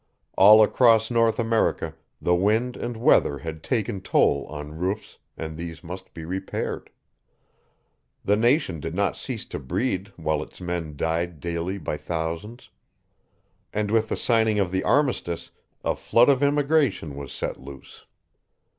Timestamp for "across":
0.63-1.11